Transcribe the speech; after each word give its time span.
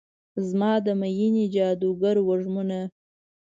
زما 0.47 0.71
د 0.85 0.87
میینې 0.99 1.45
جادوګر 1.55 2.15
وږمونه 2.27 2.79